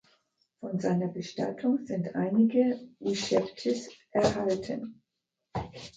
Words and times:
Von 0.61 0.79
seiner 0.79 1.09
Bestattung 1.09 1.85
sind 1.85 2.15
einige 2.15 2.79
Uschebtis 3.01 3.87
erhalten. 4.09 5.03